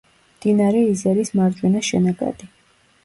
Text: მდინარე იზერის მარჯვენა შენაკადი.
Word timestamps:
მდინარე 0.37 0.79
იზერის 0.93 1.31
მარჯვენა 1.41 1.83
შენაკადი. 1.91 2.51